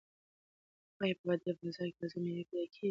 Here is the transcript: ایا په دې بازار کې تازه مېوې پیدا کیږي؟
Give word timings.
ایا 1.01 1.15
په 1.21 1.31
دې 1.43 1.51
بازار 1.59 1.87
کې 1.93 1.97
تازه 1.99 2.17
مېوې 2.23 2.43
پیدا 2.49 2.65
کیږي؟ 2.69 2.79